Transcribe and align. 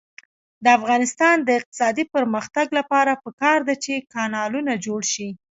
د 0.63 0.65
افغانستان 0.79 1.35
د 1.43 1.49
اقتصادي 1.59 2.03
پرمختګ 2.15 2.67
لپاره 2.79 3.21
پکار 3.23 3.57
ده 3.67 3.75
چې 3.83 3.93
کانالونه 4.13 4.73
جوړ 4.85 5.01
شي. 5.13 5.29